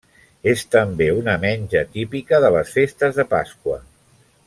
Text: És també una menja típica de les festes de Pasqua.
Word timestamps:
És 0.51 0.63
també 0.75 1.09
una 1.17 1.35
menja 1.45 1.83
típica 1.99 2.43
de 2.47 2.51
les 2.57 2.75
festes 2.79 3.21
de 3.23 3.27
Pasqua. 3.37 3.79